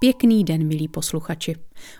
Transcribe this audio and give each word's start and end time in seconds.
Pěkný 0.00 0.44
den, 0.44 0.66
milí 0.66 0.88
posluchači. 0.88 1.56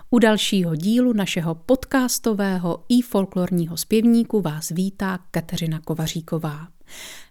U 0.09 0.19
dalšího 0.19 0.75
dílu 0.75 1.13
našeho 1.13 1.55
podcastového 1.55 2.83
i 2.89 3.01
folklorního 3.01 3.77
zpěvníku 3.77 4.41
vás 4.41 4.69
vítá 4.69 5.19
Kateřina 5.31 5.79
Kovaříková. 5.79 6.67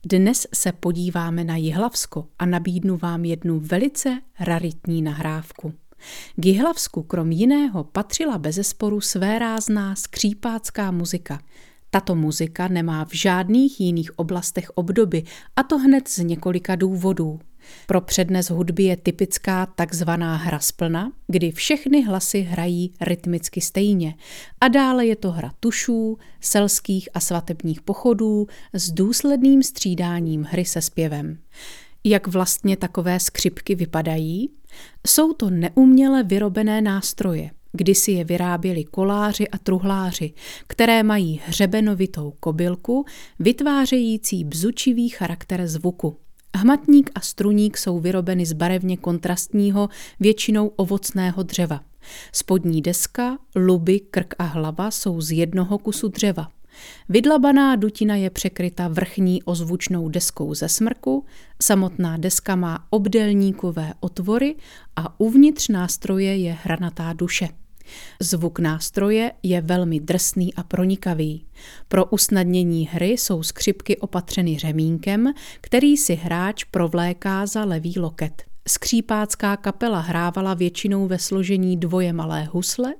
Dnes 0.06 0.46
se 0.54 0.72
podíváme 0.72 1.44
na 1.44 1.56
Jihlavsko 1.56 2.26
a 2.38 2.46
nabídnu 2.46 2.96
vám 2.96 3.24
jednu 3.24 3.60
velice 3.60 4.20
raritní 4.40 5.02
nahrávku. 5.02 5.72
K 6.36 6.46
Jihlavsku 6.46 7.02
krom 7.02 7.32
jiného 7.32 7.84
patřila 7.84 8.38
bezesporu 8.38 9.00
své 9.00 9.38
rázná 9.38 9.94
skřípácká 9.94 10.90
muzika. 10.90 11.40
Tato 11.90 12.14
muzika 12.14 12.68
nemá 12.68 13.04
v 13.04 13.12
žádných 13.12 13.80
jiných 13.80 14.18
oblastech 14.18 14.70
obdoby, 14.74 15.24
a 15.56 15.62
to 15.62 15.78
hned 15.78 16.08
z 16.08 16.18
několika 16.18 16.76
důvodů. 16.76 17.40
Pro 17.86 18.00
přednes 18.00 18.50
hudby 18.50 18.82
je 18.82 18.96
typická 18.96 19.66
takzvaná 19.66 20.36
hra 20.36 20.58
splna, 20.58 21.12
kdy 21.26 21.50
všechny 21.50 22.04
hlasy 22.04 22.40
hrají 22.40 22.92
rytmicky 23.00 23.60
stejně. 23.60 24.14
A 24.60 24.68
dále 24.68 25.06
je 25.06 25.16
to 25.16 25.30
hra 25.30 25.52
tušů, 25.60 26.18
selských 26.40 27.08
a 27.14 27.20
svatebních 27.20 27.82
pochodů 27.82 28.46
s 28.72 28.90
důsledným 28.90 29.62
střídáním 29.62 30.42
hry 30.42 30.64
se 30.64 30.82
zpěvem. 30.82 31.38
Jak 32.04 32.26
vlastně 32.26 32.76
takové 32.76 33.20
skřipky 33.20 33.74
vypadají? 33.74 34.50
Jsou 35.06 35.32
to 35.32 35.50
neuměle 35.50 36.22
vyrobené 36.22 36.80
nástroje. 36.80 37.50
Kdysi 37.72 38.12
je 38.12 38.24
vyráběli 38.24 38.84
koláři 38.84 39.48
a 39.48 39.58
truhláři, 39.58 40.32
které 40.66 41.02
mají 41.02 41.40
hřebenovitou 41.46 42.32
kobylku, 42.40 43.04
vytvářející 43.38 44.44
bzučivý 44.44 45.08
charakter 45.08 45.66
zvuku. 45.66 46.16
Hmatník 46.58 47.10
a 47.14 47.20
struník 47.20 47.78
jsou 47.78 48.00
vyrobeny 48.00 48.46
z 48.46 48.52
barevně 48.52 48.96
kontrastního, 48.96 49.88
většinou 50.20 50.66
ovocného 50.66 51.42
dřeva. 51.42 51.80
Spodní 52.32 52.82
deska, 52.82 53.38
luby, 53.56 54.00
krk 54.00 54.34
a 54.38 54.44
hlava 54.44 54.90
jsou 54.90 55.20
z 55.20 55.30
jednoho 55.32 55.78
kusu 55.78 56.08
dřeva. 56.08 56.48
Vydlabaná 57.08 57.76
dutina 57.76 58.16
je 58.16 58.30
překryta 58.30 58.88
vrchní 58.88 59.42
ozvučnou 59.42 60.08
deskou 60.08 60.54
ze 60.54 60.68
smrku, 60.68 61.24
samotná 61.62 62.16
deska 62.16 62.56
má 62.56 62.86
obdelníkové 62.90 63.94
otvory 64.00 64.56
a 64.96 65.20
uvnitř 65.20 65.68
nástroje 65.68 66.36
je 66.36 66.58
hranatá 66.62 67.12
duše. 67.12 67.48
Zvuk 68.20 68.58
nástroje 68.58 69.32
je 69.42 69.60
velmi 69.60 70.00
drsný 70.00 70.54
a 70.54 70.62
pronikavý. 70.62 71.46
Pro 71.88 72.04
usnadnění 72.04 72.88
hry 72.88 73.08
jsou 73.08 73.42
skřipky 73.42 73.96
opatřeny 73.96 74.58
řemínkem, 74.58 75.32
který 75.60 75.96
si 75.96 76.14
hráč 76.14 76.64
provléká 76.64 77.46
za 77.46 77.64
levý 77.64 77.98
loket. 77.98 78.42
Skřípácká 78.68 79.56
kapela 79.56 80.00
hrávala 80.00 80.54
většinou 80.54 81.06
ve 81.06 81.18
složení 81.18 81.76
dvoje 81.76 82.12
malé 82.12 82.44
husle, 82.44 82.94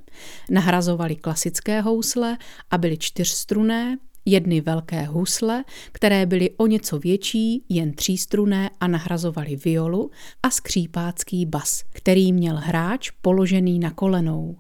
nahrazovali 0.51 1.17
klasické 1.17 1.81
housle 1.81 2.39
a 2.71 2.79
byly 2.79 2.97
čtyřstruné, 2.99 3.99
jedny 4.25 4.61
velké 4.61 5.05
husle, 5.05 5.65
které 5.93 6.27
byly 6.27 6.51
o 6.51 6.67
něco 6.67 6.99
větší, 6.99 7.65
jen 7.69 7.93
třístruné 7.93 8.71
a 8.81 8.87
nahrazovali 8.87 9.57
violu 9.57 10.11
a 10.43 10.51
skřípácký 10.51 11.47
bas, 11.47 11.83
který 11.91 12.33
měl 12.33 12.57
hráč 12.57 13.11
položený 13.11 13.79
na 13.79 13.91
kolenou. 13.91 14.57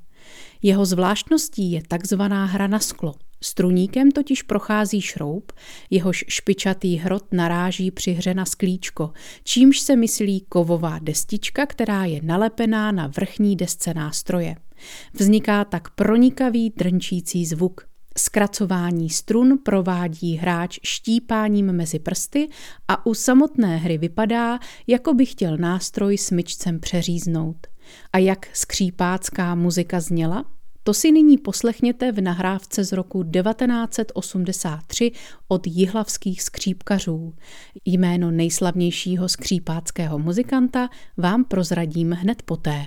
Jeho 0.62 0.86
zvláštností 0.86 1.72
je 1.72 1.82
takzvaná 1.88 2.44
hra 2.44 2.66
na 2.66 2.78
sklo. 2.78 3.14
Struníkem 3.42 4.10
totiž 4.10 4.42
prochází 4.42 5.00
šroub, 5.00 5.52
jehož 5.90 6.24
špičatý 6.28 6.96
hrot 6.96 7.24
naráží 7.32 7.90
při 7.90 8.12
hře 8.12 8.34
na 8.34 8.44
sklíčko, 8.44 9.12
čímž 9.44 9.80
se 9.80 9.96
myslí 9.96 10.40
kovová 10.48 10.98
destička, 11.02 11.66
která 11.66 12.04
je 12.04 12.20
nalepená 12.22 12.92
na 12.92 13.06
vrchní 13.06 13.56
desce 13.56 13.94
nástroje. 13.94 14.56
Vzniká 15.14 15.64
tak 15.64 15.90
pronikavý 15.90 16.70
trnčící 16.70 17.46
zvuk. 17.46 17.88
Zkracování 18.18 19.10
strun 19.10 19.58
provádí 19.64 20.36
hráč 20.36 20.78
štípáním 20.82 21.72
mezi 21.72 21.98
prsty 21.98 22.48
a 22.88 23.06
u 23.06 23.14
samotné 23.14 23.76
hry 23.76 23.98
vypadá, 23.98 24.58
jako 24.86 25.14
by 25.14 25.26
chtěl 25.26 25.56
nástroj 25.56 26.18
smyčcem 26.18 26.80
přeříznout. 26.80 27.66
A 28.12 28.18
jak 28.18 28.56
skřípácká 28.56 29.54
muzika 29.54 30.00
zněla? 30.00 30.44
To 30.82 30.94
si 30.94 31.12
nyní 31.12 31.38
poslechněte 31.38 32.12
v 32.12 32.20
nahrávce 32.20 32.84
z 32.84 32.92
roku 32.92 33.24
1983 33.24 35.12
od 35.48 35.66
jihlavských 35.66 36.42
skřípkařů. 36.42 37.34
Jméno 37.84 38.30
nejslavnějšího 38.30 39.28
skřípáckého 39.28 40.18
muzikanta 40.18 40.88
vám 41.16 41.44
prozradím 41.44 42.12
hned 42.12 42.42
poté. 42.42 42.86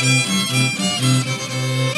Música 0.00 1.97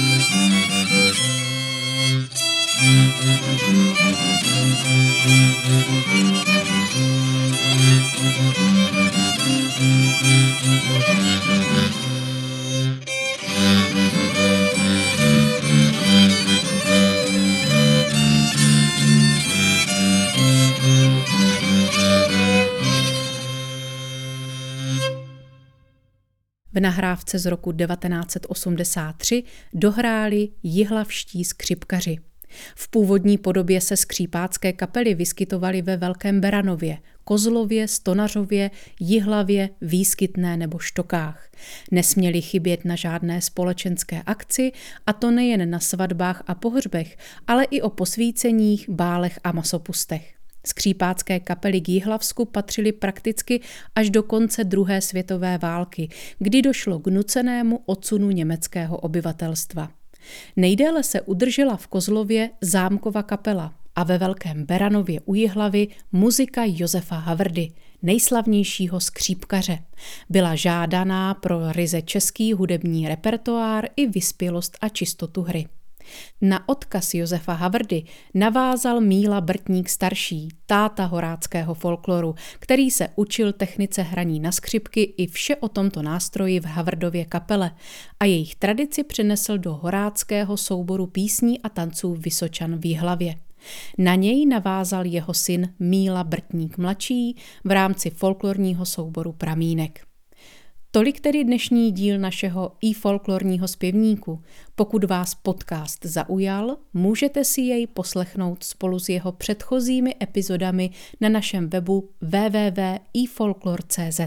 nahrávce 26.81 27.39
z 27.39 27.45
roku 27.45 27.71
1983 27.71 29.43
dohráli 29.73 30.49
jihlavští 30.63 31.43
skřipkaři. 31.43 32.17
V 32.75 32.89
původní 32.89 33.37
podobě 33.37 33.81
se 33.81 33.97
skřípácké 33.97 34.73
kapely 34.73 35.13
vyskytovaly 35.13 35.81
ve 35.81 35.97
Velkém 35.97 36.41
Beranově, 36.41 36.97
Kozlově, 37.23 37.87
Stonařově, 37.87 38.71
Jihlavě, 38.99 39.69
Výskytné 39.81 40.57
nebo 40.57 40.79
Štokách. 40.79 41.49
Nesměli 41.91 42.41
chybět 42.41 42.85
na 42.85 42.95
žádné 42.95 43.41
společenské 43.41 44.21
akci, 44.25 44.71
a 45.07 45.13
to 45.13 45.31
nejen 45.31 45.69
na 45.69 45.79
svatbách 45.79 46.43
a 46.47 46.55
pohřbech, 46.55 47.17
ale 47.47 47.63
i 47.63 47.81
o 47.81 47.89
posvíceních, 47.89 48.89
bálech 48.89 49.39
a 49.43 49.51
masopustech. 49.51 50.40
Skřípácké 50.65 51.39
kapely 51.39 51.81
k 51.81 51.89
Jihlavsku 51.89 52.45
patřily 52.45 52.91
prakticky 52.91 53.61
až 53.95 54.09
do 54.09 54.23
konce 54.23 54.63
druhé 54.63 55.01
světové 55.01 55.57
války, 55.57 56.09
kdy 56.39 56.61
došlo 56.61 56.99
k 56.99 57.07
nucenému 57.07 57.79
odsunu 57.85 58.31
německého 58.31 58.97
obyvatelstva. 58.97 59.91
Nejdéle 60.55 61.03
se 61.03 61.21
udržela 61.21 61.77
v 61.77 61.87
Kozlově 61.87 62.49
zámkova 62.61 63.23
kapela 63.23 63.73
a 63.95 64.03
ve 64.03 64.17
Velkém 64.17 64.65
Beranově 64.65 65.21
u 65.25 65.35
Jihlavy 65.35 65.87
muzika 66.11 66.61
Josefa 66.65 67.15
Havrdy, 67.15 67.71
nejslavnějšího 68.01 68.99
skřípkaře. 68.99 69.79
Byla 70.29 70.55
žádaná 70.55 71.33
pro 71.33 71.71
ryze 71.71 72.01
český 72.01 72.53
hudební 72.53 73.07
repertoár 73.07 73.87
i 73.95 74.07
vyspělost 74.07 74.77
a 74.81 74.89
čistotu 74.89 75.41
hry. 75.41 75.67
Na 76.41 76.69
odkaz 76.69 77.13
Josefa 77.13 77.53
Havrdy 77.53 78.03
navázal 78.33 79.01
Míla 79.01 79.41
Brtník 79.41 79.89
starší, 79.89 80.49
táta 80.65 81.05
horáckého 81.05 81.73
folkloru, 81.73 82.35
který 82.59 82.91
se 82.91 83.09
učil 83.15 83.53
technice 83.53 84.01
hraní 84.01 84.39
na 84.39 84.51
skřipky 84.51 85.01
i 85.01 85.27
vše 85.27 85.55
o 85.55 85.69
tomto 85.69 86.01
nástroji 86.01 86.59
v 86.59 86.65
Havrdově 86.65 87.25
kapele 87.25 87.71
a 88.19 88.25
jejich 88.25 88.55
tradici 88.55 89.03
přenesl 89.03 89.57
do 89.57 89.73
horáckého 89.73 90.57
souboru 90.57 91.07
písní 91.07 91.61
a 91.61 91.69
tanců 91.69 92.13
Vysočan 92.13 92.77
v 92.77 92.85
Jihlavě. 92.85 93.35
Na 93.97 94.15
něj 94.15 94.45
navázal 94.45 95.05
jeho 95.05 95.33
syn 95.33 95.73
Míla 95.79 96.23
Brtník 96.23 96.77
mladší 96.77 97.37
v 97.63 97.71
rámci 97.71 98.09
folklorního 98.09 98.85
souboru 98.85 99.31
Pramínek. 99.31 100.10
Tolik 100.93 101.19
tedy 101.19 101.43
dnešní 101.43 101.91
díl 101.91 102.19
našeho 102.19 102.71
i 102.81 102.93
folklorního 102.93 103.67
zpěvníku. 103.67 104.43
Pokud 104.75 105.03
vás 105.03 105.35
podcast 105.35 106.05
zaujal, 106.05 106.77
můžete 106.93 107.45
si 107.45 107.61
jej 107.61 107.87
poslechnout 107.87 108.63
spolu 108.63 108.99
s 108.99 109.09
jeho 109.09 109.31
předchozími 109.31 110.15
epizodami 110.23 110.89
na 111.21 111.29
našem 111.29 111.69
webu 111.69 112.09
www.ifolklor.cz. 112.21 114.21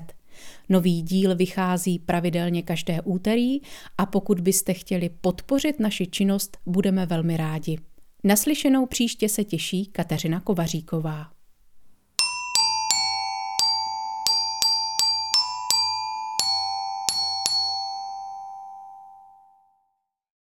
Nový 0.69 1.03
díl 1.03 1.37
vychází 1.37 1.99
pravidelně 1.99 2.63
každé 2.63 3.01
úterý 3.01 3.61
a 3.99 4.07
pokud 4.07 4.41
byste 4.41 4.75
chtěli 4.75 5.11
podpořit 5.21 5.81
naši 5.81 6.07
činnost, 6.07 6.59
budeme 6.67 7.07
velmi 7.07 7.37
rádi. 7.37 7.79
Naslyšenou 8.25 8.87
příště 8.87 9.29
se 9.29 9.45
těší 9.45 9.87
Kateřina 9.87 10.41
Kovaříková. 10.41 11.31